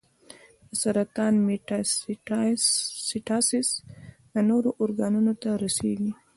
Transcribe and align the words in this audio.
د 0.67 0.69
سرطان 0.81 1.33
میټاسټاسس 1.47 3.69
نورو 4.49 4.69
ارګانونو 4.83 5.33
ته 5.41 5.49
رسېږي. 5.63 6.11